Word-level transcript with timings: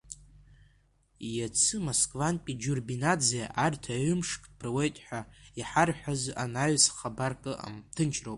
Иацы 1.35 1.75
Москвантәи 1.85 2.59
Џьурбинаӡе 2.61 3.43
арҭ 3.65 3.83
аҩымшк 3.95 4.41
дԥыруеит 4.51 4.95
ҳәа 5.05 5.19
иҳарҳәаз 5.59 6.21
анаҩс 6.43 6.85
хабарк 6.95 7.41
ыҟам, 7.51 7.75
ҭынчроуп… 7.95 8.29